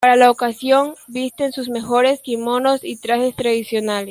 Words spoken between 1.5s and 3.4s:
sus mejores kimonos y trajes